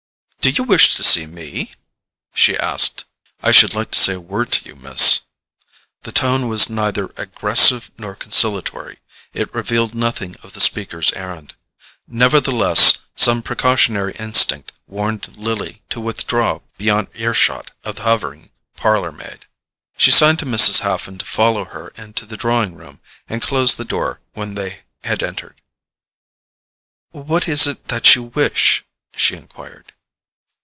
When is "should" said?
3.51-3.75